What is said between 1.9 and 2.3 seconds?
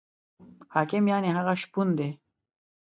دی.